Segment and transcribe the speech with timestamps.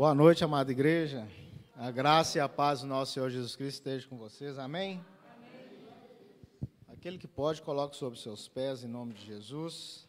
[0.00, 1.28] Boa noite, amada igreja.
[1.76, 4.58] A graça e a paz do nosso Senhor Jesus Cristo esteja com vocês.
[4.58, 5.04] Amém?
[5.36, 6.70] Amém.
[6.88, 10.08] Aquele que pode, coloque sobre seus pés em nome de Jesus.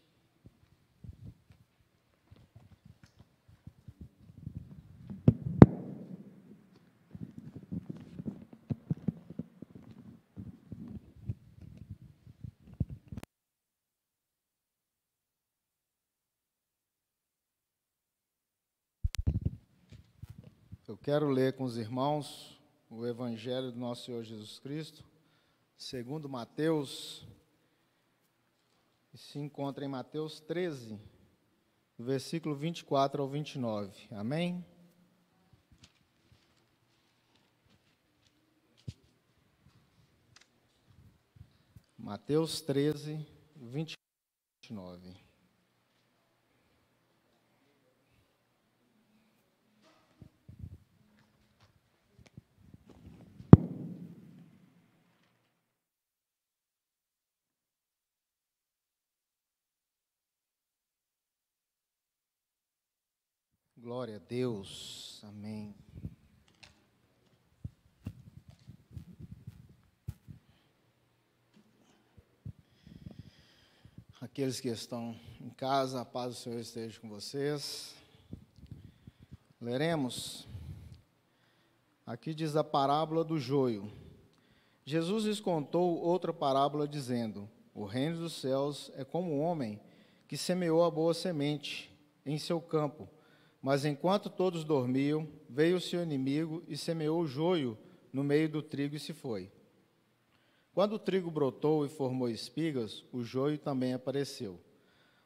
[21.12, 22.58] Quero ler com os irmãos
[22.90, 25.04] o Evangelho do nosso Senhor Jesus Cristo,
[25.76, 27.28] segundo Mateus,
[29.14, 30.98] e se encontra em Mateus 13,
[31.98, 34.08] do versículo 24 ao 29.
[34.12, 34.66] Amém?
[41.98, 45.31] Mateus 13, 29.
[63.82, 65.20] Glória a Deus.
[65.24, 65.74] Amém.
[74.22, 77.96] Aqueles que estão em casa, a paz do Senhor esteja com vocês.
[79.60, 80.48] Leremos.
[82.06, 83.92] Aqui diz a parábola do joio.
[84.86, 89.82] Jesus lhes contou outra parábola, dizendo: O reino dos céus é como um homem
[90.28, 91.92] que semeou a boa semente
[92.24, 93.10] em seu campo.
[93.62, 97.78] Mas enquanto todos dormiam, veio o seu inimigo e semeou o joio
[98.12, 99.52] no meio do trigo e se foi.
[100.74, 104.60] Quando o trigo brotou e formou espigas, o joio também apareceu.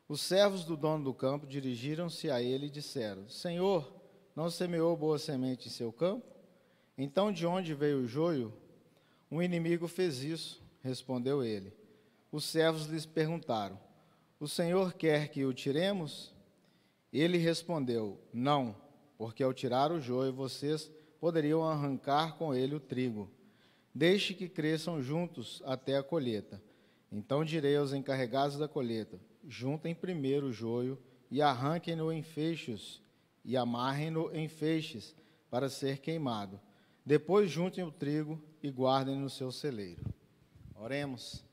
[0.08, 3.92] Os servos do dono do campo dirigiram-se a ele e disseram: Senhor,
[4.36, 6.26] não semeou boa semente em seu campo?
[6.98, 8.54] Então de onde veio o joio?
[9.32, 11.74] Um inimigo fez isso, respondeu ele.
[12.32, 13.80] Os servos lhes perguntaram:
[14.40, 16.35] O Senhor quer que o tiremos?
[17.18, 18.76] Ele respondeu: Não,
[19.18, 23.32] porque ao tirar o joio vocês poderiam arrancar com ele o trigo.
[23.94, 26.62] Deixe que cresçam juntos até a colheita.
[27.10, 29.18] Então direi aos encarregados da colheita:
[29.48, 31.00] Juntem primeiro o joio
[31.32, 33.02] e arranquem-no em feixes
[33.46, 35.16] e amarrem-no em feixes
[35.50, 36.60] para ser queimado.
[37.06, 40.04] Depois juntem o trigo e guardem no seu celeiro.
[40.76, 41.46] Oremos.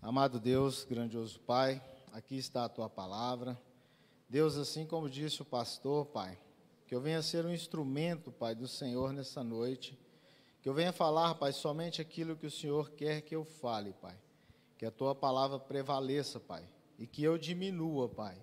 [0.00, 1.80] Amado Deus, grandioso Pai,
[2.12, 3.56] aqui está a tua palavra.
[4.32, 6.38] Deus, assim como disse o pastor, Pai,
[6.86, 9.98] que eu venha ser um instrumento, Pai, do Senhor nessa noite,
[10.62, 14.18] que eu venha falar, Pai, somente aquilo que o Senhor quer que eu fale, Pai.
[14.78, 16.66] Que a tua palavra prevaleça, Pai,
[16.98, 18.40] e que eu diminua, Pai.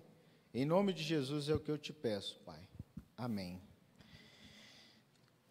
[0.53, 2.61] Em nome de Jesus é o que eu te peço, Pai.
[3.17, 3.59] Amém.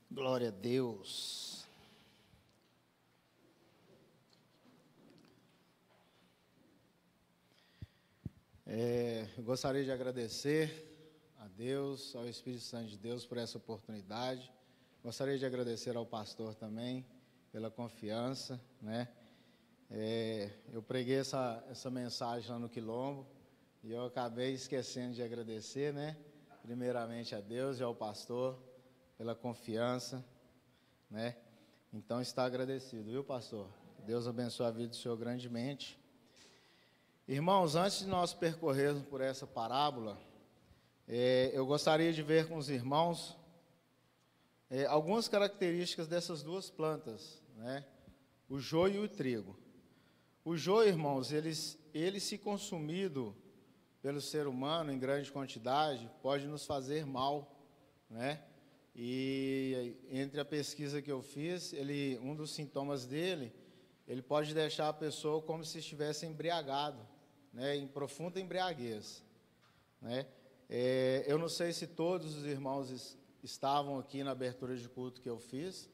[0.09, 1.58] Glória a Deus.
[8.71, 10.71] É, eu gostaria de agradecer
[11.39, 14.53] a Deus, ao Espírito Santo de Deus por essa oportunidade.
[15.03, 17.03] Gostaria de agradecer ao pastor também
[17.51, 19.09] pela confiança, né?
[19.91, 23.27] É, eu preguei essa, essa mensagem lá no Quilombo
[23.83, 26.15] e eu acabei esquecendo de agradecer, né?
[26.61, 28.63] Primeiramente a Deus e ao pastor
[29.17, 30.23] pela confiança,
[31.11, 31.39] né?
[31.91, 33.67] Então está agradecido, viu, pastor?
[34.05, 35.99] Deus abençoe a vida do senhor grandemente.
[37.31, 40.19] Irmãos, antes de nós percorrermos por essa parábola,
[41.07, 43.37] é, eu gostaria de ver com os irmãos
[44.71, 47.85] é, algumas características dessas duas plantas, né?
[48.49, 49.59] o joio e o trigo.
[50.43, 51.53] O joio, irmãos, ele,
[51.93, 53.37] ele se consumido
[54.01, 57.63] pelo ser humano em grande quantidade, pode nos fazer mal,
[58.09, 58.43] né?
[58.97, 63.53] E entre a pesquisa que eu fiz, ele, um dos sintomas dele,
[64.07, 67.18] ele pode deixar a pessoa como se estivesse embriagado
[67.53, 69.25] né, em profunda embriaguez.
[70.01, 70.27] Né?
[70.69, 75.29] É, eu não sei se todos os irmãos estavam aqui na abertura de culto que
[75.29, 75.89] eu fiz,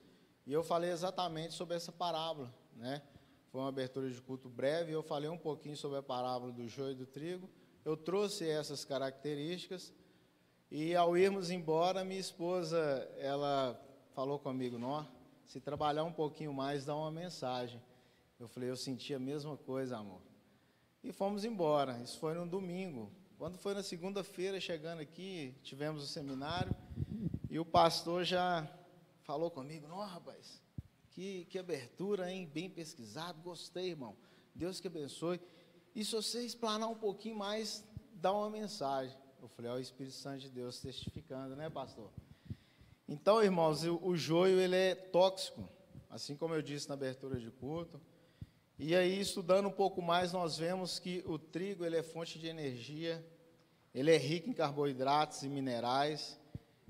[0.47, 2.53] e eu falei exatamente sobre essa parábola.
[2.77, 3.01] Né?
[3.51, 6.93] Foi uma abertura de culto breve, eu falei um pouquinho sobre a parábola do joio
[6.93, 7.49] e do trigo.
[7.85, 9.93] Eu trouxe essas características,
[10.71, 12.77] e ao irmos embora, minha esposa,
[13.19, 13.81] ela
[14.13, 15.07] falou comigo, não,
[15.45, 17.81] se trabalhar um pouquinho mais, dá uma mensagem.
[18.41, 20.34] Eu falei, eu senti a mesma coisa, amor
[21.05, 22.01] e fomos embora.
[22.03, 23.13] Isso foi no domingo.
[23.37, 26.75] Quando foi na segunda-feira, chegando aqui, tivemos o seminário
[27.51, 28.67] e o pastor já
[29.23, 30.63] falou comigo: Não, rapaz,
[31.11, 32.51] que, que abertura, hein?
[32.53, 34.17] Bem pesquisado, gostei, irmão.
[34.55, 35.41] Deus que abençoe.
[35.95, 39.17] E se você explanar um pouquinho mais, dá uma mensagem.
[39.43, 42.11] Eu falei: Ó, o Espírito Santo de Deus testificando, né, pastor?
[43.07, 45.69] Então, irmãos, o, o joio ele é tóxico,
[46.09, 48.01] assim como eu disse na abertura de culto.
[48.77, 52.49] E aí, estudando um pouco mais, nós vemos que o trigo ele é fonte de
[52.49, 53.25] energia,
[53.95, 56.37] ele é rico em carboidratos e minerais,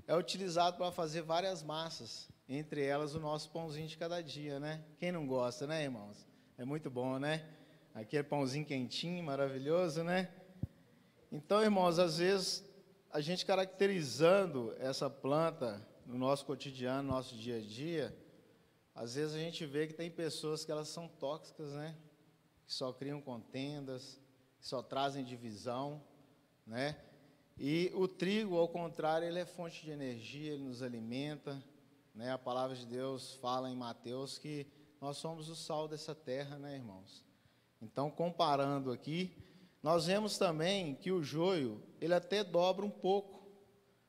[0.07, 4.83] é utilizado para fazer várias massas, entre elas o nosso pãozinho de cada dia, né?
[4.97, 6.25] Quem não gosta, né, irmãos?
[6.57, 7.47] É muito bom, né?
[7.93, 10.31] Aquele pãozinho quentinho, maravilhoso, né?
[11.31, 12.63] Então, irmãos, às vezes
[13.11, 18.24] a gente caracterizando essa planta no nosso cotidiano, no nosso dia a dia,
[18.95, 21.97] às vezes a gente vê que tem pessoas que elas são tóxicas, né?
[22.65, 24.21] Que só criam contendas,
[24.57, 26.01] que só trazem divisão,
[26.65, 26.97] né?
[27.57, 31.61] E o trigo, ao contrário, ele é fonte de energia, ele nos alimenta,
[32.13, 32.31] né?
[32.31, 34.65] A palavra de Deus fala em Mateus que
[35.01, 37.23] nós somos o sal dessa terra, né, irmãos?
[37.81, 39.37] Então, comparando aqui,
[39.83, 43.45] nós vemos também que o joio, ele até dobra um pouco,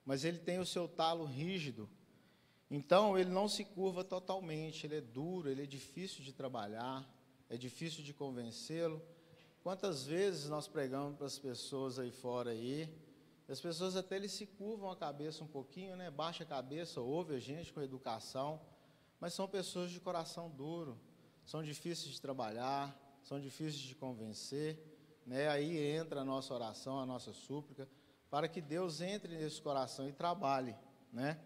[0.04, 1.88] mas ele tem o seu talo rígido.
[2.70, 7.08] Então, ele não se curva totalmente, ele é duro, ele é difícil de trabalhar,
[7.48, 9.00] é difícil de convencê-lo.
[9.62, 12.92] Quantas vezes nós pregamos para as pessoas aí fora aí,
[13.48, 16.10] as pessoas até eles se curvam a cabeça um pouquinho, né?
[16.10, 18.60] Baixa a cabeça, ouve a gente com educação,
[19.20, 20.98] mas são pessoas de coração duro,
[21.44, 24.76] são difíceis de trabalhar, são difíceis de convencer,
[25.24, 25.48] né?
[25.48, 27.88] Aí entra a nossa oração, a nossa súplica,
[28.28, 30.74] para que Deus entre nesse coração e trabalhe,
[31.12, 31.40] né?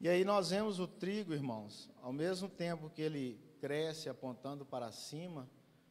[0.00, 4.92] E aí nós vemos o trigo, irmãos, ao mesmo tempo que ele cresce apontando para
[4.92, 5.48] cima,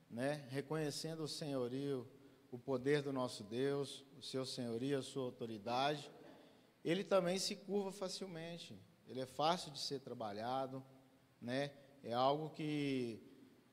[0.10, 2.08] né, reconhecendo o senhorio,
[2.52, 6.12] o poder do nosso Deus, o seu senhorio, a sua autoridade,
[6.86, 8.80] ele também se curva facilmente.
[9.08, 10.84] Ele é fácil de ser trabalhado,
[11.42, 11.72] né?
[12.04, 13.22] É algo que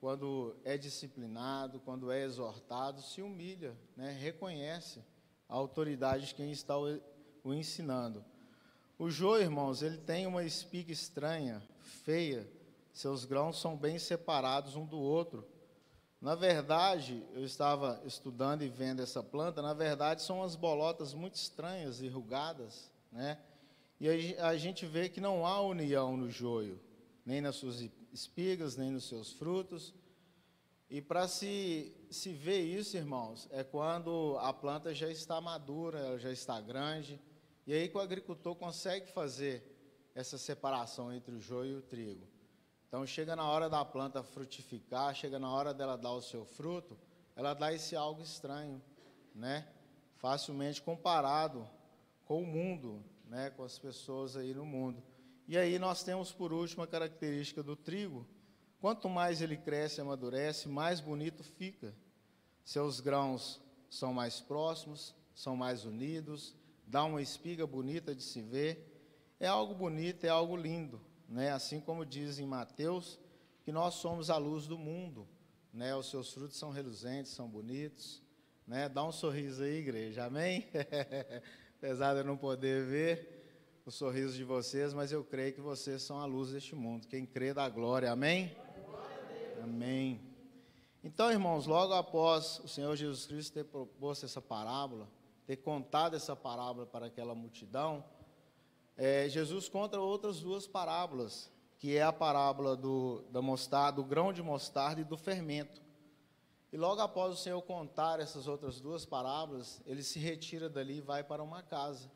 [0.00, 4.12] quando é disciplinado, quando é exortado, se humilha, né?
[4.12, 5.04] Reconhece
[5.48, 8.24] a autoridade de quem está o, ensinando.
[9.00, 11.62] O joio, irmãos, ele tem uma espiga estranha,
[12.04, 12.46] feia.
[12.92, 15.42] Seus grãos são bem separados um do outro.
[16.20, 21.36] Na verdade, eu estava estudando e vendo essa planta, na verdade são umas bolotas muito
[21.36, 23.38] estranhas e rugadas, né?
[23.98, 26.78] E a gente vê que não há união no joio,
[27.24, 27.82] nem nas suas
[28.12, 29.94] espigas, nem nos seus frutos.
[30.90, 36.18] E para se, se ver isso, irmãos, é quando a planta já está madura, ela
[36.18, 37.18] já está grande,
[37.70, 39.64] e aí que o agricultor consegue fazer
[40.14, 42.26] essa separação entre o joio e o trigo.
[42.88, 46.98] Então chega na hora da planta frutificar, chega na hora dela dar o seu fruto,
[47.36, 48.82] ela dá esse algo estranho,
[49.34, 49.68] né?
[50.16, 51.68] Facilmente comparado
[52.24, 53.50] com o mundo, né?
[53.50, 55.02] Com as pessoas aí no mundo.
[55.46, 58.26] E aí nós temos por último a característica do trigo,
[58.80, 61.94] Quanto mais ele cresce e amadurece, mais bonito fica.
[62.64, 66.56] Seus grãos são mais próximos, são mais unidos,
[66.90, 68.86] dá uma espiga bonita de se ver.
[69.38, 71.52] É algo bonito, é algo lindo, né?
[71.52, 73.18] Assim como diz em Mateus,
[73.62, 75.26] que nós somos a luz do mundo,
[75.72, 75.94] né?
[75.94, 78.22] Os seus frutos são reluzentes, são bonitos,
[78.66, 78.88] né?
[78.88, 80.24] Dá um sorriso aí, igreja.
[80.24, 80.66] Amém?
[81.78, 86.02] Apesar de eu não poder ver o sorriso de vocês, mas eu creio que vocês
[86.02, 87.06] são a luz deste mundo.
[87.06, 88.10] Quem crê dá glória.
[88.10, 88.54] Amém?
[89.62, 90.20] Amém.
[91.02, 95.08] Então, irmãos, logo após o Senhor Jesus Cristo ter proposto essa parábola,
[95.46, 98.04] ter contado essa parábola para aquela multidão,
[98.96, 104.32] é, Jesus conta outras duas parábolas, que é a parábola do, da mostarda, do grão
[104.32, 105.80] de mostarda e do fermento.
[106.72, 111.00] E logo após o Senhor contar essas outras duas parábolas, ele se retira dali e
[111.00, 112.10] vai para uma casa.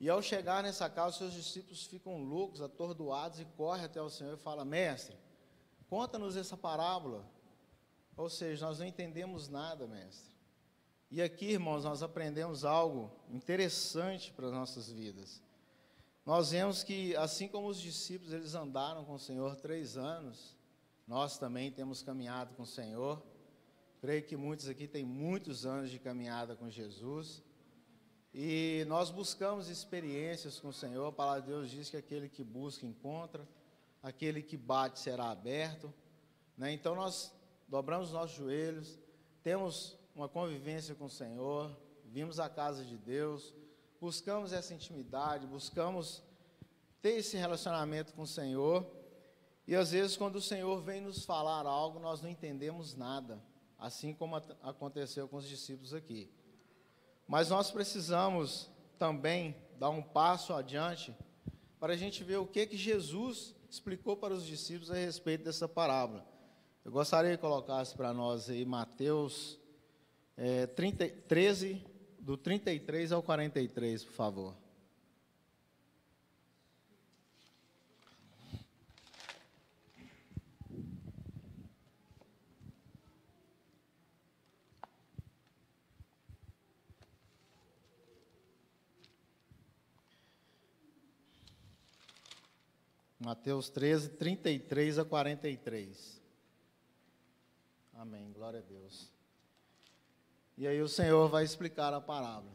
[0.00, 4.34] E ao chegar nessa casa, seus discípulos ficam loucos, atordoados e correm até o Senhor
[4.34, 5.16] e falam: Mestre,
[5.88, 7.24] Conta-nos essa parábola.
[8.16, 10.36] Ou seja, nós não entendemos nada, mestre.
[11.10, 15.42] E aqui, irmãos, nós aprendemos algo interessante para as nossas vidas.
[16.26, 20.54] Nós vemos que, assim como os discípulos, eles andaram com o Senhor três anos,
[21.06, 23.22] nós também temos caminhado com o Senhor.
[24.00, 27.42] Creio que muitos aqui têm muitos anos de caminhada com Jesus.
[28.34, 31.06] E nós buscamos experiências com o Senhor.
[31.06, 33.48] A palavra de Deus diz que aquele que busca, encontra
[34.02, 35.92] aquele que bate será aberto.
[36.56, 36.72] Né?
[36.72, 37.32] Então nós
[37.66, 38.98] dobramos os nossos joelhos,
[39.42, 41.70] temos uma convivência com o Senhor,
[42.04, 43.54] vimos a casa de Deus,
[44.00, 46.24] buscamos essa intimidade, buscamos
[47.00, 48.84] ter esse relacionamento com o Senhor.
[49.64, 53.40] E às vezes, quando o Senhor vem nos falar algo, nós não entendemos nada,
[53.78, 56.28] assim como aconteceu com os discípulos aqui.
[57.28, 61.14] Mas nós precisamos também dar um passo adiante
[61.78, 65.68] para a gente ver o que que Jesus explicou para os discípulos a respeito dessa
[65.68, 66.26] parábola.
[66.84, 69.60] Eu gostaria que colocasse para nós aí Mateus
[70.38, 71.84] é, 30, 13,
[72.20, 74.56] do 33 ao 43, por favor.
[93.18, 96.22] Mateus 13, 33 a 43.
[97.92, 98.32] Amém.
[98.32, 99.17] Glória a Deus.
[100.58, 102.52] E aí o Senhor vai explicar a parábola.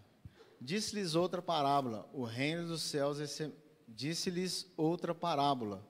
[0.59, 3.49] Disse-lhes outra parábola: O reino dos céus é se...
[3.87, 5.81] disse-lhes outra parábola.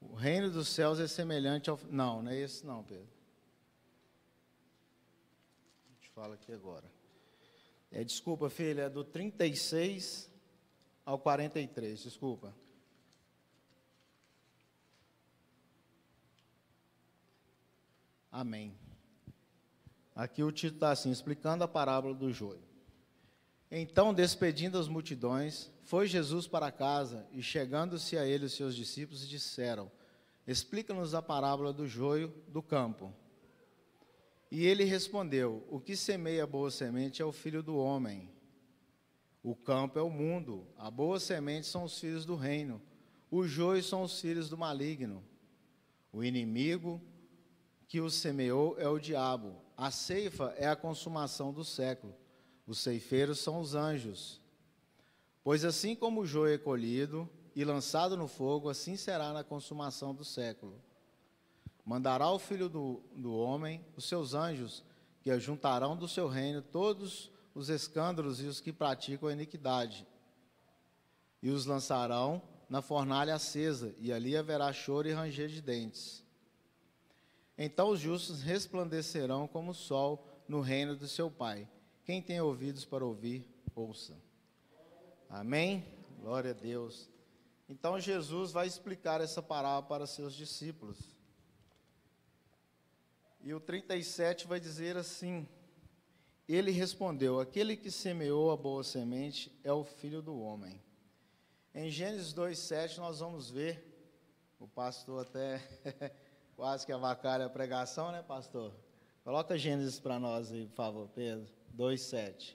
[0.00, 3.06] O reino dos céus é semelhante ao Não, não é esse não, Pedro.
[5.84, 6.90] A gente fala aqui agora.
[7.90, 10.30] É, desculpa, filha, é do 36
[11.04, 12.54] ao 43, desculpa.
[18.30, 18.81] Amém.
[20.22, 22.62] Aqui o título está assim, explicando a parábola do joio.
[23.68, 29.28] Então, despedindo as multidões, foi Jesus para casa e, chegando-se a ele, os seus discípulos
[29.28, 29.90] disseram:
[30.46, 33.12] Explica-nos a parábola do joio do campo.
[34.48, 38.30] E ele respondeu: O que semeia boa semente é o filho do homem.
[39.42, 42.80] O campo é o mundo, a boa semente são os filhos do reino,
[43.28, 45.20] o joio são os filhos do maligno.
[46.12, 47.02] O inimigo
[47.88, 49.61] que o semeou é o diabo.
[49.82, 52.14] A ceifa é a consumação do século.
[52.68, 54.40] Os ceifeiros são os anjos.
[55.42, 60.14] Pois assim como o joio é colhido e lançado no fogo, assim será na consumação
[60.14, 60.80] do século.
[61.84, 64.84] Mandará o filho do, do homem os seus anjos,
[65.20, 70.06] que ajuntarão do seu reino todos os escândalos e os que praticam a iniquidade,
[71.42, 76.21] e os lançarão na fornalha acesa, e ali haverá choro e ranger de dentes.
[77.64, 81.68] Então os justos resplandecerão como o sol no reino do seu Pai.
[82.04, 84.20] Quem tem ouvidos para ouvir, ouça.
[85.28, 85.86] Amém?
[86.18, 87.08] Glória a Deus.
[87.68, 90.98] Então Jesus vai explicar essa parábola para seus discípulos.
[93.40, 95.46] E o 37 vai dizer assim:
[96.48, 100.82] Ele respondeu: Aquele que semeou a boa semente é o filho do homem.
[101.72, 103.86] Em Gênesis 2:7 nós vamos ver,
[104.58, 105.62] o pastor até
[106.62, 108.72] Quase que avacalha a pregação, né, pastor?
[109.24, 111.44] Coloca Gênesis para nós aí, por favor, Pedro.
[111.76, 112.54] 2,7.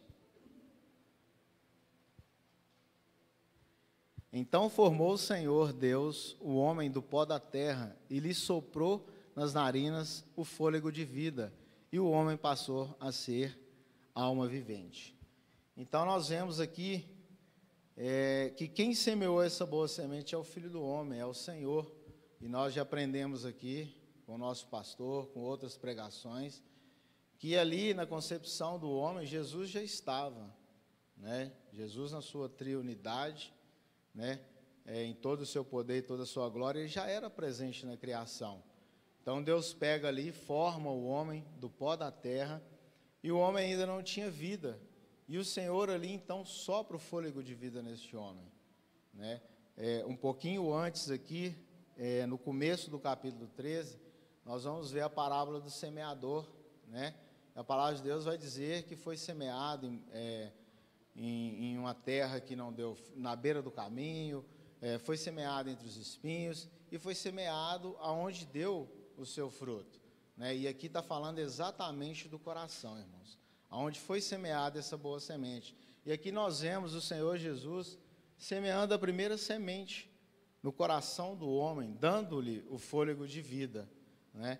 [4.31, 9.53] Então formou o Senhor Deus o homem do pó da terra e lhe soprou nas
[9.53, 11.53] narinas o fôlego de vida,
[11.91, 13.59] e o homem passou a ser
[14.15, 15.13] alma vivente.
[15.75, 17.05] Então nós vemos aqui
[17.97, 21.93] é, que quem semeou essa boa semente é o Filho do Homem, é o Senhor.
[22.39, 23.96] E nós já aprendemos aqui
[24.27, 26.62] com o nosso pastor, com outras pregações,
[27.39, 30.53] que ali na concepção do homem Jesus já estava,
[31.15, 31.53] né?
[31.72, 33.53] Jesus na sua triunidade,
[34.13, 34.41] né?
[34.86, 37.86] É, em todo o seu poder e toda a sua glória, ele já era presente
[37.86, 38.62] na criação.
[39.22, 42.62] Então Deus pega ali, forma o homem do pó da terra,
[43.24, 44.77] e o homem ainda não tinha vida.
[45.25, 48.51] E o Senhor ali então sopra o fôlego de vida neste homem,
[49.13, 49.41] né?
[49.77, 51.55] É, um pouquinho antes aqui,
[51.96, 54.06] é, no começo do capítulo 13,
[54.47, 56.47] nós vamos ver a parábola do semeador,
[56.87, 57.13] né?
[57.53, 60.51] A palavra de Deus vai dizer que foi semeado em, é,
[61.13, 64.45] em, em uma terra que não deu, na beira do caminho,
[64.79, 69.99] é, foi semeado entre os espinhos e foi semeado aonde deu o seu fruto.
[70.37, 70.55] Né?
[70.55, 73.37] E aqui está falando exatamente do coração, irmãos,
[73.69, 75.75] aonde foi semeada essa boa semente.
[76.05, 77.97] E aqui nós vemos o Senhor Jesus
[78.37, 80.09] semeando a primeira semente
[80.63, 83.89] no coração do homem, dando-lhe o fôlego de vida.
[84.38, 84.60] Né?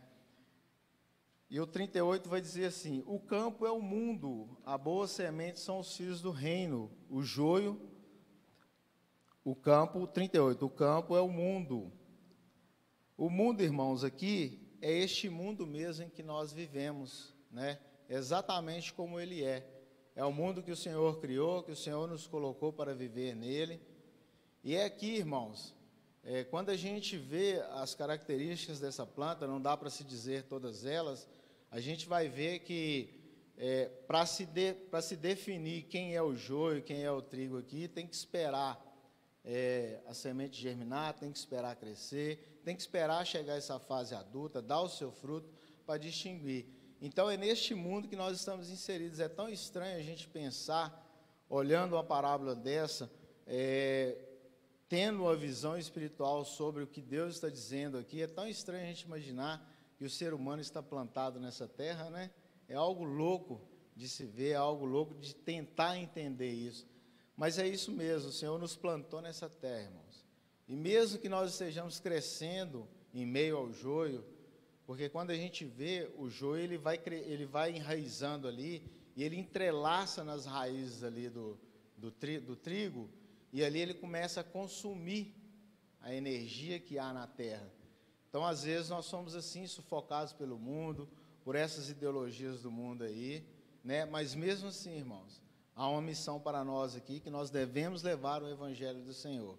[1.50, 5.80] E o 38 vai dizer assim: O campo é o mundo, a boa semente são
[5.80, 7.80] os filhos do reino, o joio,
[9.46, 11.94] o campo, 38, o campo é o mundo.
[13.16, 17.80] O mundo, irmãos, aqui é este mundo mesmo em que nós vivemos, né?
[18.10, 19.66] Exatamente como ele é.
[20.16, 23.80] É o mundo que o Senhor criou, que o Senhor nos colocou para viver nele.
[24.64, 25.77] E é aqui, irmãos,
[26.30, 30.84] é, quando a gente vê as características dessa planta, não dá para se dizer todas
[30.84, 31.26] elas,
[31.72, 33.18] a gente vai ver que
[33.58, 37.88] é, para se, de, se definir quem é o joio, quem é o trigo aqui,
[37.88, 38.78] tem que esperar
[39.42, 44.62] é, a semente germinar, tem que esperar crescer, tem que esperar chegar essa fase adulta,
[44.62, 45.50] dar o seu fruto
[45.86, 46.66] para distinguir.
[47.02, 49.22] Então é neste mundo que nós estamos inseridos.
[49.22, 50.92] É tão estranho a gente pensar,
[51.48, 53.10] olhando uma parábola dessa,
[53.46, 54.27] é,
[54.90, 58.88] tendo uma visão espiritual sobre o que Deus está dizendo aqui, é tão estranho a
[58.88, 62.30] gente imaginar que o ser humano está plantado nessa terra, né?
[62.68, 63.62] É algo louco
[63.96, 66.88] de se ver, é algo louco de tentar entender isso.
[67.36, 70.26] Mas é isso mesmo, o Senhor nos plantou nessa terra, irmãos.
[70.68, 74.24] E mesmo que nós estejamos crescendo em meio ao joio,
[74.86, 78.84] porque quando a gente vê o joio, ele vai, ele vai enraizando ali,
[79.16, 81.60] e ele entrelaça nas raízes ali do,
[81.98, 83.10] do, tri, do trigo,
[83.52, 85.36] e ali ele começa a consumir
[86.02, 87.72] a energia que há na terra.
[88.30, 91.10] Então, às vezes, nós somos assim, sufocados pelo mundo,
[91.44, 93.46] por essas ideologias do mundo aí,
[93.84, 94.06] né?
[94.06, 95.42] Mas mesmo assim, irmãos,
[95.76, 99.58] há uma missão para nós aqui que nós devemos levar o evangelho do Senhor.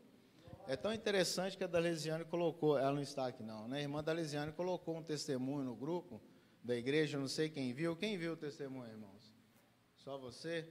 [0.67, 3.79] É tão interessante que a Dalesiane colocou, ela não está aqui não, né?
[3.79, 6.21] A irmã Dalesiane colocou um testemunho no grupo
[6.63, 7.97] da igreja, não sei quem viu.
[7.97, 9.35] Quem viu o testemunho, irmãos?
[9.97, 10.71] Só você?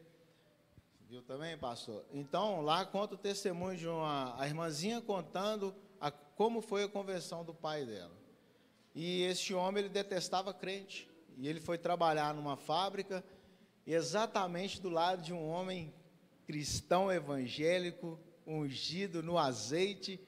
[1.10, 2.04] Viu também, pastor?
[2.12, 7.54] Então, lá conta o testemunho de uma irmãzinha contando a, como foi a conversão do
[7.54, 8.12] pai dela.
[8.94, 11.10] E este homem ele detestava crente.
[11.38, 13.24] E ele foi trabalhar numa fábrica,
[13.86, 15.94] exatamente do lado de um homem
[16.46, 20.20] cristão evangélico, ungido no azeite.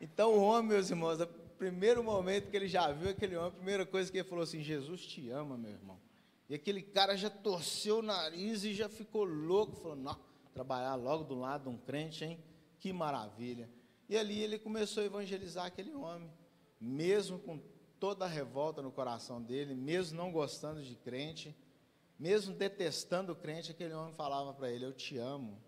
[0.00, 3.52] Então o homem, meus irmãos, o primeiro momento que ele já viu aquele homem, a
[3.52, 6.00] primeira coisa que ele falou assim: Jesus te ama, meu irmão.
[6.48, 10.16] E aquele cara já torceu o nariz e já ficou louco, falou: não,
[10.54, 12.38] trabalhar logo do lado de um crente, hein?
[12.78, 13.68] Que maravilha.
[14.08, 16.30] E ali ele começou a evangelizar aquele homem,
[16.80, 17.60] mesmo com
[17.98, 21.56] toda a revolta no coração dele, mesmo não gostando de crente,
[22.18, 25.60] mesmo detestando o crente, aquele homem falava para ele: Eu te amo,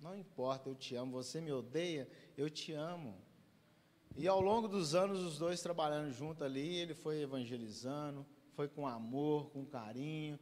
[0.00, 1.12] não importa, eu te amo.
[1.12, 3.16] Você me odeia, eu te amo.
[4.16, 8.86] E ao longo dos anos, os dois trabalhando junto ali, ele foi evangelizando, foi com
[8.86, 10.38] amor, com carinho,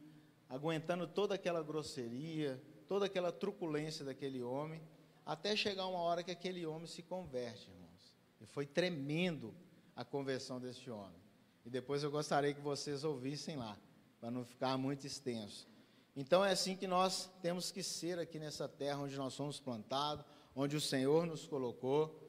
[0.49, 4.81] aguentando toda aquela grosseria, toda aquela truculência daquele homem,
[5.25, 8.15] até chegar uma hora que aquele homem se converte, irmãos.
[8.41, 9.53] E foi tremendo
[9.95, 11.21] a conversão desse homem.
[11.65, 13.77] E depois eu gostaria que vocês ouvissem lá,
[14.19, 15.67] para não ficar muito extenso.
[16.15, 20.25] Então é assim que nós temos que ser aqui nessa terra onde nós somos plantados,
[20.55, 22.19] onde o Senhor nos colocou.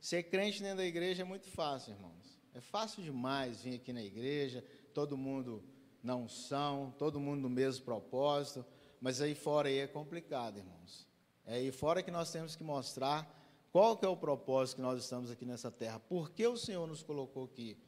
[0.00, 2.38] Ser crente dentro da igreja é muito fácil, irmãos.
[2.54, 4.64] É fácil demais vir aqui na igreja,
[4.98, 5.62] todo mundo
[6.02, 8.66] na unção, todo mundo no mesmo propósito,
[9.00, 11.06] mas aí fora aí é complicado, irmãos.
[11.46, 13.32] É aí fora que nós temos que mostrar
[13.70, 16.00] qual que é o propósito que nós estamos aqui nessa terra.
[16.00, 17.78] Por que o Senhor nos colocou aqui?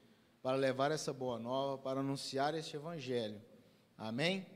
[0.41, 3.43] Para levar essa boa nova, para anunciar este evangelho.
[3.99, 4.47] Amém?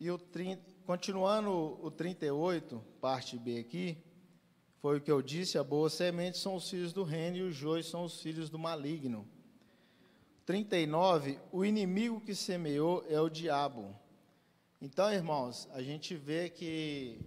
[0.00, 3.96] E o 30, continuando o 38, parte B aqui,
[4.80, 7.54] foi o que eu disse: a boa semente são os filhos do reino e os
[7.54, 9.28] joios são os filhos do maligno.
[10.44, 13.94] 39, o inimigo que semeou é o diabo.
[14.80, 17.20] Então, irmãos, a gente vê que,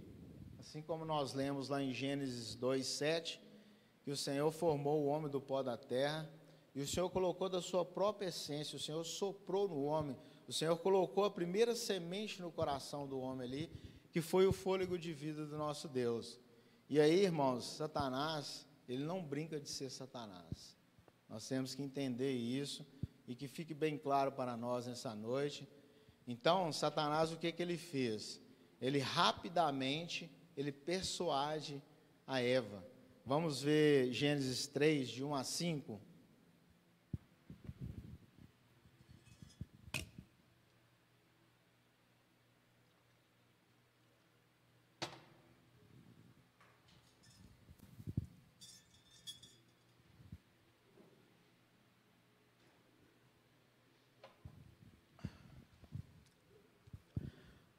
[0.58, 3.40] assim como nós lemos lá em Gênesis 2, 7,
[4.04, 6.30] que o Senhor formou o homem do pó da terra,
[6.74, 10.16] e o Senhor colocou da sua própria essência, o Senhor soprou no homem
[10.48, 13.70] o Senhor colocou a primeira semente no coração do homem ali,
[14.12, 16.38] que foi o fôlego de vida do nosso Deus.
[16.88, 20.76] E aí, irmãos, Satanás, ele não brinca de ser Satanás.
[21.28, 22.86] Nós temos que entender isso
[23.26, 25.68] e que fique bem claro para nós nessa noite.
[26.26, 28.40] Então, Satanás, o que, que ele fez?
[28.80, 31.82] Ele rapidamente, ele persuade
[32.26, 32.84] a Eva.
[33.24, 36.00] Vamos ver Gênesis 3, de 1 a 5.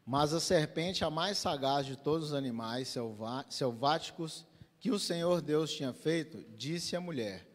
[0.10, 2.96] Mas a serpente, a mais sagaz de todos os animais
[3.50, 4.48] selváticos
[4.80, 7.46] que o Senhor Deus tinha feito, disse à mulher: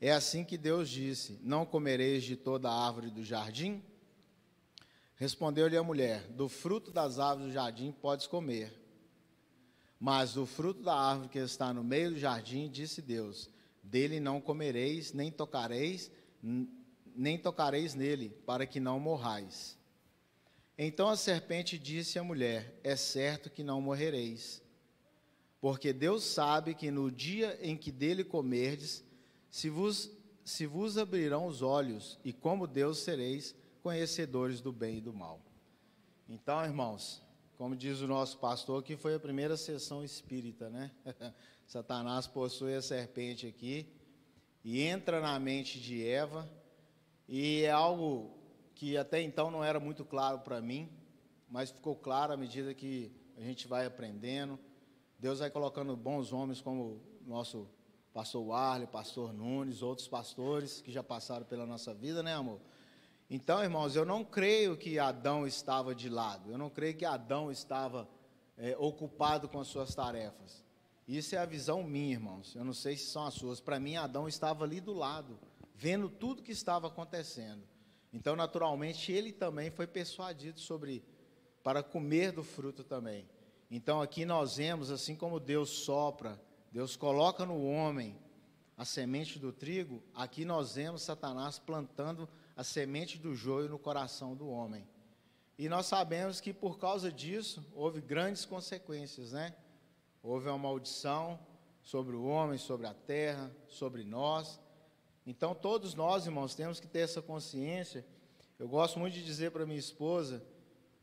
[0.00, 3.82] É assim que Deus disse: Não comereis de toda a árvore do jardim?
[5.16, 8.72] Respondeu-lhe a mulher: Do fruto das árvores do jardim podes comer.
[10.00, 13.50] Mas do fruto da árvore que está no meio do jardim, disse Deus:
[13.82, 16.10] Dele não comereis, nem tocareis,
[17.14, 19.77] nem tocareis nele, para que não morrais.
[20.78, 24.62] Então a serpente disse à mulher: É certo que não morrereis,
[25.60, 29.04] porque Deus sabe que no dia em que dele comerdes,
[29.50, 30.08] se vos,
[30.44, 35.40] se vos abrirão os olhos, e como Deus sereis conhecedores do bem e do mal.
[36.28, 37.20] Então, irmãos,
[37.56, 40.92] como diz o nosso pastor, que foi a primeira sessão espírita, né?
[41.66, 43.86] Satanás possui a serpente aqui
[44.64, 46.48] e entra na mente de Eva,
[47.26, 48.37] e é algo
[48.78, 50.88] que até então não era muito claro para mim,
[51.50, 54.56] mas ficou claro à medida que a gente vai aprendendo.
[55.18, 57.68] Deus vai colocando bons homens como nosso
[58.14, 62.60] pastor Warley, pastor Nunes, outros pastores que já passaram pela nossa vida, né, amor?
[63.28, 67.50] Então, irmãos, eu não creio que Adão estava de lado, eu não creio que Adão
[67.50, 68.08] estava
[68.56, 70.62] é, ocupado com as suas tarefas.
[71.06, 72.54] Isso é a visão minha, irmãos.
[72.54, 73.60] Eu não sei se são as suas.
[73.60, 75.36] Para mim, Adão estava ali do lado,
[75.74, 77.66] vendo tudo que estava acontecendo.
[78.12, 81.04] Então, naturalmente, ele também foi persuadido sobre
[81.62, 83.28] para comer do fruto também.
[83.70, 86.40] Então, aqui nós vemos assim como Deus sopra
[86.70, 88.16] Deus coloca no homem
[88.76, 94.36] a semente do trigo, aqui nós vemos Satanás plantando a semente do joio no coração
[94.36, 94.86] do homem.
[95.58, 99.54] E nós sabemos que por causa disso houve grandes consequências, né?
[100.22, 101.40] Houve uma maldição
[101.82, 104.60] sobre o homem, sobre a terra, sobre nós.
[105.28, 108.02] Então todos nós, irmãos, temos que ter essa consciência.
[108.58, 110.42] Eu gosto muito de dizer para minha esposa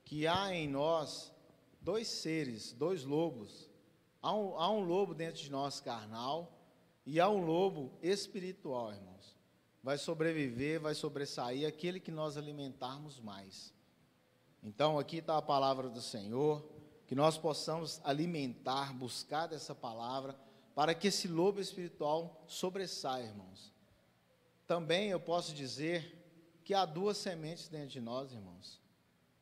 [0.03, 1.31] que há em nós
[1.79, 3.69] dois seres, dois lobos.
[4.23, 6.51] Há um, há um lobo dentro de nós carnal
[7.05, 9.37] e há um lobo espiritual, irmãos.
[9.83, 13.71] Vai sobreviver, vai sobressair aquele que nós alimentarmos mais.
[14.63, 16.67] Então, aqui está a palavra do Senhor,
[17.05, 20.35] que nós possamos alimentar, buscar dessa palavra,
[20.73, 23.74] para que esse lobo espiritual sobressaia, irmãos.
[24.67, 26.25] Também eu posso dizer
[26.63, 28.81] que há duas sementes dentro de nós, irmãos.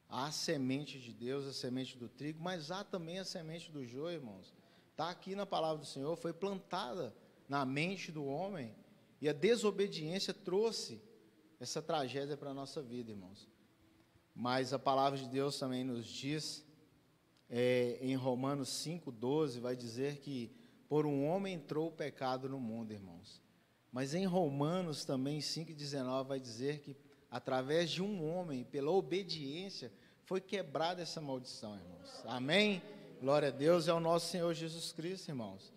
[0.09, 3.85] Há a semente de Deus, a semente do trigo, mas há também a semente do
[3.85, 4.53] joio, irmãos.
[4.91, 7.15] Está aqui na palavra do Senhor, foi plantada
[7.47, 8.75] na mente do homem,
[9.19, 11.01] e a desobediência trouxe
[11.59, 13.49] essa tragédia para a nossa vida, irmãos.
[14.35, 16.65] Mas a palavra de Deus também nos diz,
[17.49, 20.51] é, em Romanos 5,12, vai dizer que
[20.89, 23.41] por um homem entrou o pecado no mundo, irmãos.
[23.93, 26.97] Mas em Romanos também 5,19 vai dizer que
[27.29, 29.93] através de um homem, pela obediência,
[30.25, 32.23] foi quebrada essa maldição, irmãos.
[32.25, 32.81] Amém?
[33.21, 35.71] Glória a Deus, é o nosso Senhor Jesus Cristo, irmãos.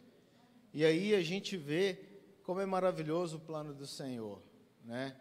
[0.72, 1.98] E aí a gente vê
[2.42, 4.42] como é maravilhoso o plano do Senhor,
[4.82, 5.14] né?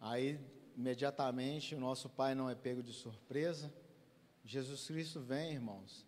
[0.00, 0.40] Aí
[0.74, 3.70] imediatamente o nosso Pai não é pego de surpresa.
[4.42, 6.06] Jesus Cristo vem, irmãos.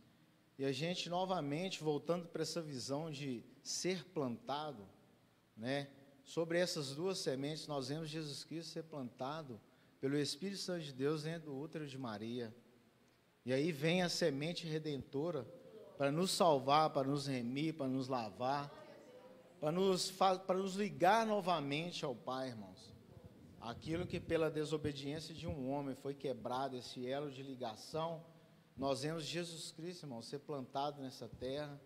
[0.59, 4.89] E a gente novamente voltando para essa visão de ser plantado,
[5.55, 5.89] né?
[6.25, 9.61] Sobre essas duas sementes nós vemos Jesus Cristo ser plantado
[10.01, 12.55] pelo Espírito Santo de Deus dentro do útero de Maria.
[13.45, 15.47] E aí vem a semente redentora
[15.99, 18.73] para nos salvar, para nos remir, para nos lavar,
[19.61, 22.93] para nos, para nos ligar novamente ao Pai, irmãos.
[23.61, 28.23] Aquilo que pela desobediência de um homem foi quebrado, esse elo de ligação,
[28.77, 31.81] nós vemos Jesus Cristo, irmão, ser plantado nessa terra,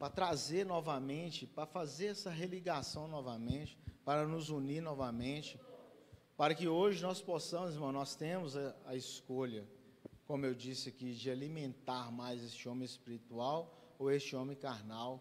[0.00, 5.60] para trazer novamente, para fazer essa religação novamente, para nos unir novamente,
[6.36, 9.64] para que hoje nós possamos, irmão, nós temos a, a escolha
[10.30, 15.20] como eu disse aqui, de alimentar mais este homem espiritual ou este homem carnal,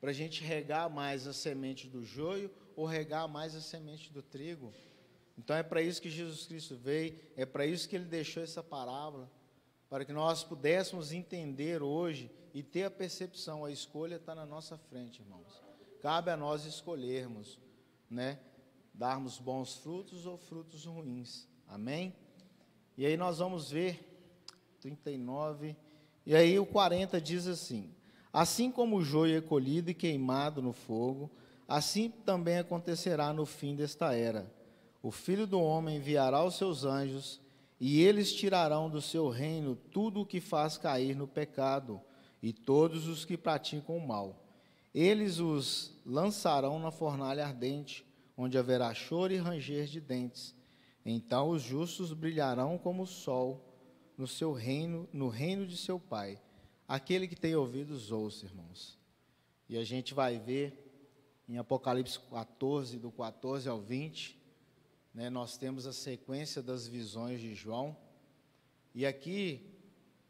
[0.00, 4.20] para a gente regar mais a semente do joio ou regar mais a semente do
[4.20, 4.74] trigo.
[5.38, 8.64] Então é para isso que Jesus Cristo veio, é para isso que ele deixou essa
[8.64, 9.30] parábola,
[9.92, 14.78] para que nós pudéssemos entender hoje e ter a percepção, a escolha está na nossa
[14.78, 15.62] frente, irmãos.
[16.00, 17.58] Cabe a nós escolhermos,
[18.08, 18.38] né?
[18.94, 21.46] Darmos bons frutos ou frutos ruins.
[21.68, 22.16] Amém?
[22.96, 24.02] E aí nós vamos ver
[24.80, 25.76] 39.
[26.24, 27.94] E aí o 40 diz assim:
[28.32, 31.30] Assim como o joio é colhido e queimado no fogo,
[31.68, 34.50] assim também acontecerá no fim desta era.
[35.02, 37.42] O filho do homem enviará os seus anjos,
[37.84, 42.00] e eles tirarão do seu reino tudo o que faz cair no pecado,
[42.40, 44.40] e todos os que praticam o mal.
[44.94, 50.54] Eles os lançarão na fornalha ardente, onde haverá choro e ranger de dentes.
[51.04, 53.74] Então os justos brilharão como o sol
[54.16, 56.40] no seu reino, no reino de seu Pai.
[56.86, 58.96] Aquele que tem ouvidos, ouça, irmãos.
[59.68, 60.78] E a gente vai ver
[61.48, 64.40] em Apocalipse 14, do 14 ao 20,
[65.14, 67.96] né, nós temos a sequência das visões de João.
[68.94, 69.70] E aqui,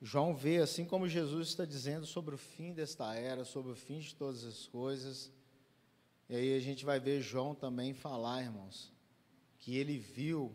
[0.01, 4.01] João vê, assim como Jesus está dizendo sobre o fim desta era, sobre o fim
[4.01, 5.31] de todas as coisas.
[6.29, 8.93] E aí a gente vai ver João também falar, irmãos,
[9.59, 10.55] que ele viu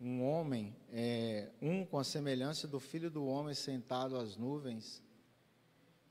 [0.00, 5.00] um homem, é, um com a semelhança do filho do homem sentado às nuvens.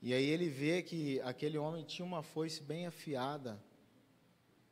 [0.00, 3.62] E aí ele vê que aquele homem tinha uma foice bem afiada.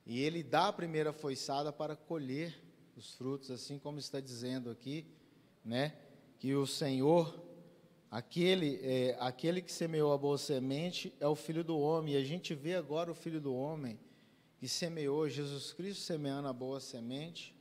[0.07, 2.59] E ele dá a primeira foiçada para colher
[3.01, 5.05] os frutos, assim como está dizendo aqui,
[5.65, 5.95] né?
[6.39, 7.43] Que o Senhor,
[8.11, 12.15] aquele, é, aquele que semeou a boa semente, é o filho do homem.
[12.15, 13.99] E a gente vê agora o filho do homem
[14.59, 17.59] que semeou Jesus Cristo semeando a boa semente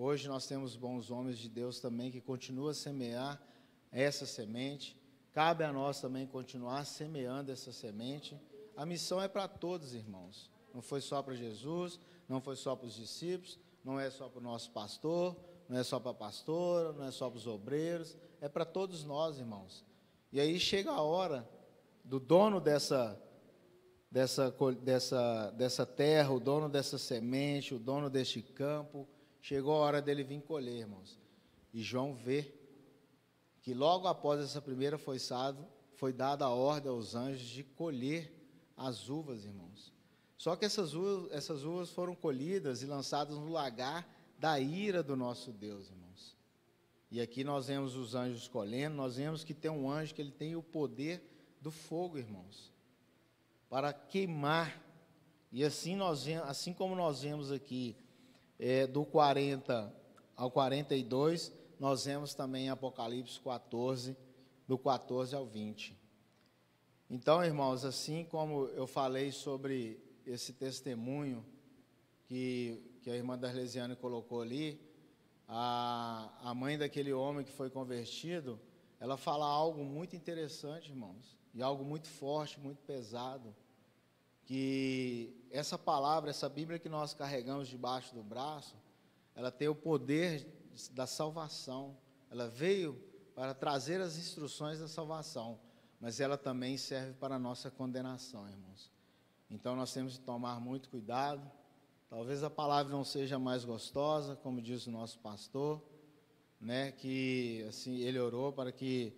[0.00, 3.42] Hoje nós temos bons homens de Deus também que continuam a semear
[3.90, 4.96] essa semente.
[5.32, 8.40] Cabe a nós também continuar semeando essa semente.
[8.76, 10.52] A missão é para todos, irmãos.
[10.72, 13.58] Não foi só para Jesus, não foi só para os discípulos,
[13.88, 15.36] não é só para o nosso pastor,
[15.68, 19.04] não é só para a pastora, não é só para os obreiros, é para todos
[19.04, 19.84] nós, irmãos.
[20.32, 21.48] E aí chega a hora
[22.04, 23.20] do dono dessa,
[24.10, 29.08] dessa, dessa, dessa terra, o dono dessa semente, o dono deste campo,
[29.40, 31.18] Chegou a hora dele vir colher, irmãos.
[31.72, 32.52] E João vê
[33.62, 35.58] que logo após essa primeira foiçada,
[35.94, 38.32] foi dada a ordem aos anjos de colher
[38.76, 39.92] as uvas, irmãos.
[40.38, 45.16] Só que essas uvas, essas uvas foram colhidas e lançadas no lagar da ira do
[45.16, 46.36] nosso Deus, irmãos.
[47.10, 50.30] E aqui nós vemos os anjos colhendo, nós vemos que tem um anjo que ele
[50.30, 51.20] tem o poder
[51.60, 52.72] do fogo, irmãos,
[53.68, 54.80] para queimar.
[55.50, 57.96] E assim nós assim como nós vemos aqui
[58.58, 59.92] é, do 40
[60.36, 64.16] ao 42, nós vemos também Apocalipse 14,
[64.68, 65.98] do 14 ao 20.
[67.10, 69.98] Então, irmãos, assim como eu falei sobre
[70.30, 71.44] esse testemunho
[72.26, 74.80] que, que a irmã Darlesiane colocou ali,
[75.46, 78.60] a, a mãe daquele homem que foi convertido,
[79.00, 83.54] ela fala algo muito interessante, irmãos, e algo muito forte, muito pesado,
[84.44, 88.76] que essa palavra, essa Bíblia que nós carregamos debaixo do braço,
[89.34, 90.46] ela tem o poder
[90.92, 91.96] da salvação.
[92.30, 92.94] Ela veio
[93.34, 95.60] para trazer as instruções da salvação,
[96.00, 98.90] mas ela também serve para a nossa condenação, irmãos.
[99.50, 101.50] Então nós temos que tomar muito cuidado.
[102.08, 105.82] Talvez a palavra não seja mais gostosa, como diz o nosso pastor,
[106.60, 109.14] né, que assim ele orou para que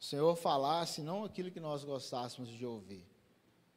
[0.00, 3.06] o Senhor falasse não aquilo que nós gostássemos de ouvir,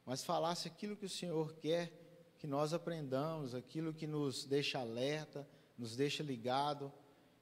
[0.04, 1.92] mas falasse aquilo que o Senhor quer
[2.38, 6.92] que nós aprendamos, aquilo que nos deixa alerta, nos deixa ligado.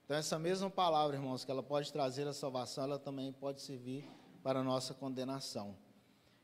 [0.04, 4.08] Então essa mesma palavra, irmãos, que ela pode trazer a salvação, ela também pode servir
[4.42, 5.76] para a nossa condenação.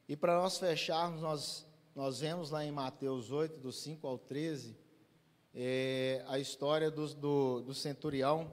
[0.08, 4.76] E para nós fecharmos, nós nós vemos lá em Mateus 8, do 5 ao 13,
[5.52, 8.52] é, a história do, do, do, centurião.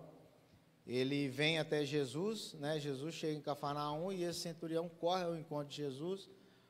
[0.86, 2.80] Ele vem até Jesus, né?
[2.80, 6.30] Jesus chega em Cafarnaum e esse centurião corre ao encontro de Jesus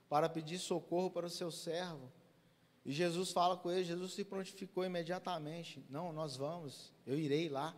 [0.10, 2.12] para pedir socorro para o seu servo.
[2.86, 5.86] E Jesus fala com ele, Jesus se prontificou imediatamente.
[5.90, 7.76] Não, nós vamos, eu irei lá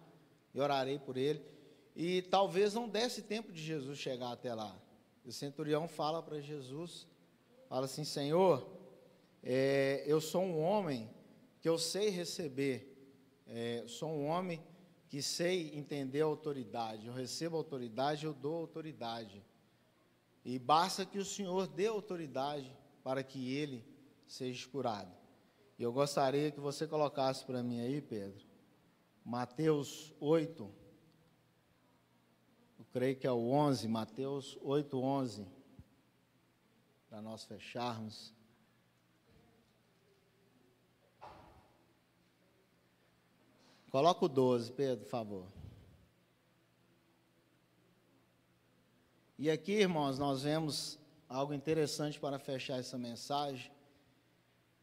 [0.53, 1.43] e orarei por ele.
[1.95, 4.75] E talvez não desse tempo de Jesus chegar até lá.
[5.25, 7.05] O centurião fala para Jesus,
[7.67, 8.78] fala assim, Senhor,
[9.43, 11.09] é, eu sou um homem
[11.61, 12.95] que eu sei receber,
[13.47, 14.61] é, sou um homem
[15.09, 17.07] que sei entender a autoridade.
[17.07, 19.43] Eu recebo autoridade, eu dou autoridade.
[20.45, 22.71] E basta que o Senhor dê autoridade
[23.03, 23.83] para que ele
[24.27, 25.11] seja curado.
[25.77, 28.45] E eu gostaria que você colocasse para mim aí, Pedro,
[29.23, 30.69] Mateus 8,
[32.77, 35.47] eu creio que é o 11, Mateus 8, 11,
[37.09, 38.33] para nós fecharmos.
[43.89, 45.47] Coloca o 12, Pedro, por favor.
[49.37, 53.71] E aqui, irmãos, nós vemos algo interessante para fechar essa mensagem.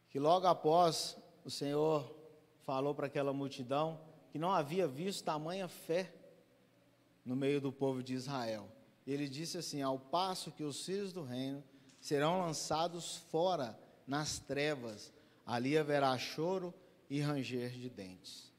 [0.09, 2.17] Que logo após o Senhor
[2.65, 6.13] falou para aquela multidão que não havia visto tamanha fé
[7.25, 8.69] no meio do povo de Israel.
[9.07, 11.63] Ele disse assim: Ao passo que os filhos do reino
[12.01, 15.13] serão lançados fora nas trevas,
[15.45, 16.75] ali haverá choro
[17.09, 18.56] e ranger de dentes.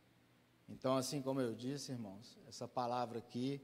[0.69, 3.61] Então, assim como eu disse, irmãos, essa palavra aqui,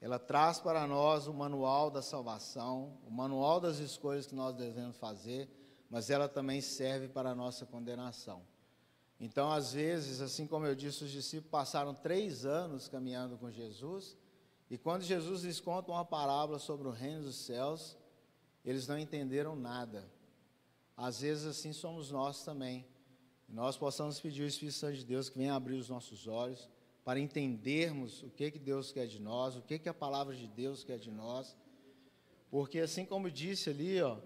[0.00, 4.96] ela traz para nós o manual da salvação, o manual das escolhas que nós devemos
[4.96, 5.48] fazer,
[5.88, 8.42] mas ela também serve para a nossa condenação.
[9.18, 14.16] Então, às vezes, assim como eu disse, os discípulos passaram três anos caminhando com Jesus,
[14.68, 17.96] e quando Jesus lhes conta uma parábola sobre o reino dos céus,
[18.64, 20.10] eles não entenderam nada.
[20.96, 22.84] Às vezes, assim somos nós também
[23.48, 26.68] nós possamos pedir o Espírito Santo de Deus que venha abrir os nossos olhos
[27.04, 30.48] para entendermos o que, que Deus quer de nós, o que, que a palavra de
[30.48, 31.56] Deus quer de nós.
[32.50, 34.18] Porque assim como disse ali, ó,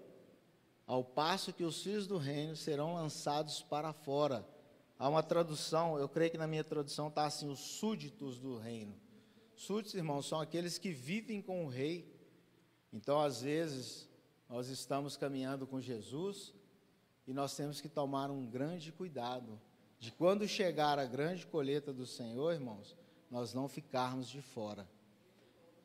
[0.87, 4.47] ao passo que os filhos do reino serão lançados para fora.
[4.97, 8.95] Há uma tradução, eu creio que na minha tradução está assim, os súditos do reino.
[9.55, 12.11] Súditos, irmãos, são aqueles que vivem com o rei.
[12.91, 14.09] Então, às vezes,
[14.49, 16.53] nós estamos caminhando com Jesus,
[17.31, 19.57] e nós temos que tomar um grande cuidado
[19.97, 22.93] de quando chegar a grande colheita do Senhor, irmãos,
[23.29, 24.85] nós não ficarmos de fora.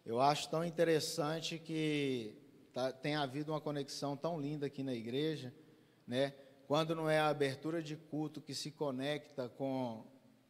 [0.05, 2.35] Eu acho tão interessante que
[2.73, 5.55] tá, tem havido uma conexão tão linda aqui na igreja,
[6.05, 6.35] né?
[6.67, 10.05] Quando não é a abertura de culto que se conecta com,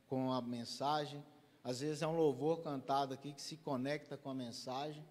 [0.06, 1.22] com a mensagem,
[1.62, 5.04] às vezes é um louvor cantado aqui que se conecta com a mensagem.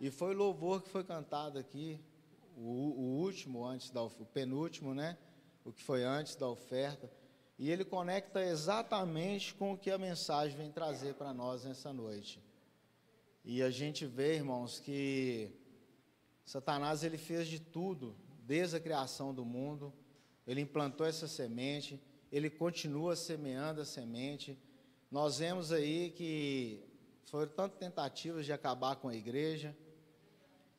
[0.00, 2.00] E foi louvor que foi cantado aqui
[2.60, 5.16] o, o último antes da o penúltimo, né?
[5.64, 7.10] O que foi antes da oferta.
[7.58, 12.42] E ele conecta exatamente com o que a mensagem vem trazer para nós nessa noite.
[13.44, 15.50] E a gente vê, irmãos, que
[16.44, 18.14] Satanás ele fez de tudo
[18.46, 19.92] desde a criação do mundo.
[20.46, 24.58] Ele implantou essa semente, ele continua semeando a semente.
[25.10, 26.82] Nós vemos aí que
[27.24, 29.76] foram tantas tentativas de acabar com a igreja,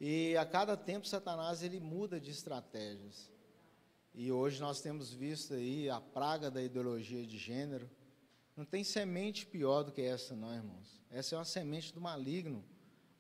[0.04, 3.30] e a cada tempo Satanás ele muda de estratégias.
[4.16, 7.88] E hoje nós temos visto aí a praga da ideologia de gênero.
[8.58, 11.00] Não tem semente pior do que essa, não, irmãos.
[11.12, 12.66] Essa é uma semente do maligno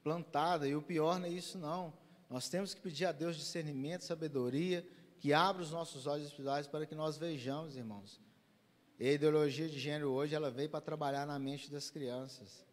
[0.03, 1.93] plantada, e o pior não é isso, não.
[2.27, 4.83] Nós temos que pedir a Deus discernimento, sabedoria,
[5.19, 8.19] que abra os nossos olhos espirituais para que nós vejamos, irmãos.
[8.99, 12.65] E a ideologia de gênero hoje, ela veio para trabalhar na mente das crianças.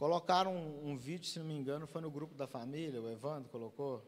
[0.00, 3.50] Colocaram um, um vídeo, se não me engano, foi no grupo da família, o Evandro
[3.50, 4.02] colocou,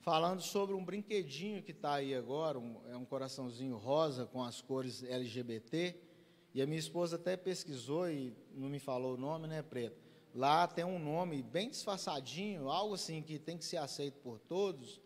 [0.00, 4.62] falando sobre um brinquedinho que está aí agora, um, é um coraçãozinho rosa com as
[4.62, 5.94] cores LGBT,
[6.54, 10.00] e a minha esposa até pesquisou e não me falou o nome, né, Preto?
[10.34, 15.02] Lá tem um nome bem disfarçadinho, algo assim que tem que ser aceito por todos.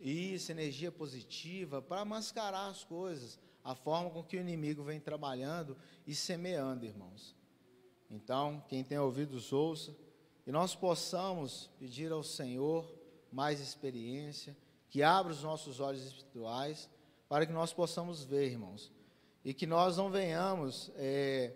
[0.00, 5.76] Isso, energia positiva, para mascarar as coisas, a forma com que o inimigo vem trabalhando
[6.06, 7.43] e semeando, irmãos.
[8.10, 9.94] Então, quem tem ouvidos, ouça,
[10.46, 12.90] e nós possamos pedir ao Senhor
[13.32, 14.56] mais experiência,
[14.88, 16.88] que abra os nossos olhos espirituais,
[17.28, 18.92] para que nós possamos ver, irmãos,
[19.44, 20.90] e que nós não venhamos.
[20.96, 21.52] É,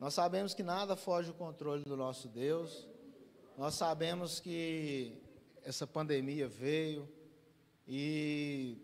[0.00, 2.88] nós sabemos que nada foge do controle do nosso Deus,
[3.56, 5.16] nós sabemos que
[5.62, 7.08] essa pandemia veio
[7.86, 8.76] e.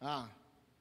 [0.00, 0.30] Ah,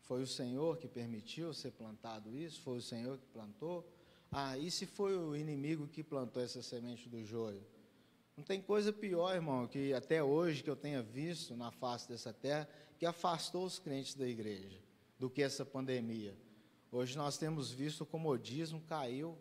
[0.01, 3.85] foi o Senhor que permitiu ser plantado isso, foi o Senhor que plantou.
[4.31, 7.63] Ah, e se foi o inimigo que plantou essa semente do joio?
[8.35, 12.31] Não tem coisa pior, irmão, que até hoje que eu tenha visto na face dessa
[12.31, 14.79] terra, que afastou os crentes da igreja,
[15.17, 16.37] do que essa pandemia.
[16.91, 19.37] Hoje nós temos visto o comodismo caiu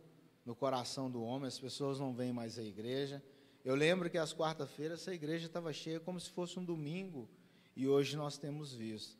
[0.46, 3.22] no coração do homem, as pessoas não vêm mais à igreja.
[3.64, 7.28] Eu lembro que às quarta-feiras essa igreja estava cheia como se fosse um domingo,
[7.74, 9.18] e hoje nós temos visto.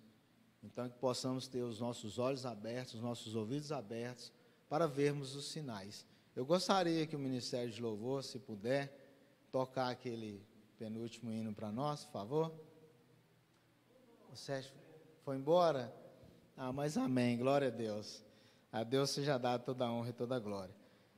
[0.62, 4.32] Então, que possamos ter os nossos olhos abertos, os nossos ouvidos abertos,
[4.68, 6.06] para vermos os sinais.
[6.34, 8.92] Eu gostaria que o Ministério de Louvor, se puder,
[9.50, 10.44] tocar aquele
[10.78, 12.52] penúltimo hino para nós, por favor?
[14.32, 14.72] O Sérgio
[15.24, 15.94] foi embora?
[16.56, 18.22] Ah, mas amém, glória a Deus.
[18.70, 20.74] A Deus seja dado toda a honra e toda a glória.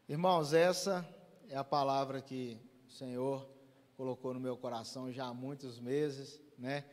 [0.09, 1.07] Irmãos, essa
[1.49, 3.49] é a palavra que o Senhor
[3.97, 6.85] colocou no meu coração já há muitos meses, né?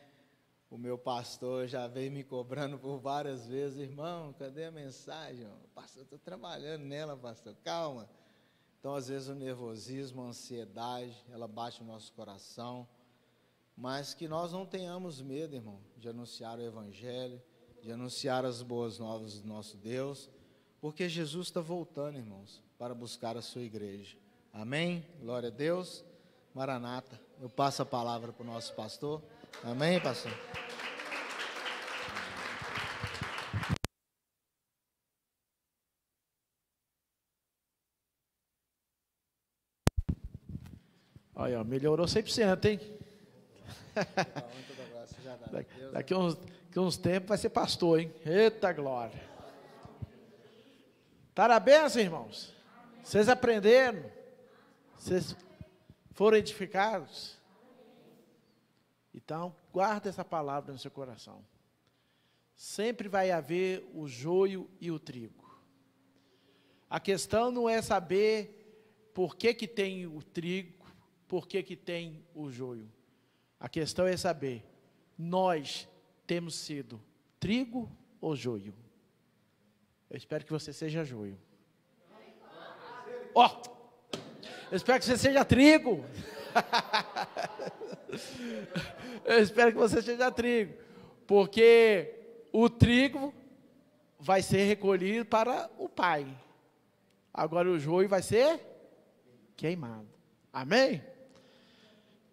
[0.75, 5.47] O meu pastor já veio me cobrando por várias vezes, irmão, cadê a mensagem?
[5.73, 8.09] Pastor, estou trabalhando nela, pastor, calma.
[8.77, 12.85] Então, às vezes, o nervosismo, a ansiedade, ela bate no nosso coração.
[13.73, 17.41] Mas que nós não tenhamos medo, irmão, de anunciar o Evangelho,
[17.81, 20.29] de anunciar as boas novas do nosso Deus,
[20.81, 24.17] porque Jesus está voltando, irmãos, para buscar a sua igreja.
[24.51, 25.07] Amém?
[25.21, 26.03] Glória a Deus.
[26.53, 27.17] Maranata.
[27.39, 29.21] Eu passo a palavra para o nosso pastor.
[29.63, 30.33] Amém, pastor?
[41.45, 42.79] Olha, melhorou 100%, hein?
[45.93, 48.11] daqui, uns, daqui uns tempos vai ser pastor, hein?
[48.25, 49.21] Eita glória.
[51.35, 52.51] Parabéns, irmãos.
[53.03, 54.11] Vocês aprenderam?
[54.97, 55.35] Vocês
[56.13, 57.37] foram edificados?
[59.13, 61.45] Então, guarda essa palavra no seu coração.
[62.55, 65.45] Sempre vai haver o joio e o trigo.
[66.89, 70.74] A questão não é saber por que, que tem o trigo
[71.35, 72.89] por que, que tem o joio.
[73.59, 74.63] A questão é saber,
[75.17, 75.85] nós
[76.25, 77.03] temos sido
[77.41, 78.73] trigo ou joio?
[80.09, 81.37] Eu espero que você seja joio.
[83.33, 84.17] Ó, oh,
[84.71, 86.05] eu espero que você seja trigo.
[89.25, 90.73] eu espero que você seja trigo,
[91.27, 92.15] porque
[92.53, 93.33] o trigo
[94.17, 96.25] vai ser recolhido para o pai.
[97.33, 98.61] Agora o joio vai ser
[99.57, 100.07] queimado.
[100.53, 101.03] Amém?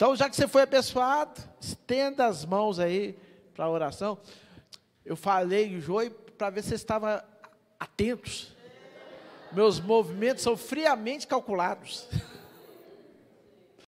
[0.02, 3.16] Então, já que você foi abençoado, estenda as mãos aí
[3.54, 4.18] para a oração.
[5.04, 7.24] Eu falei joio para ver se você estava
[7.78, 8.52] atentos.
[9.52, 12.08] Meus movimentos são friamente calculados.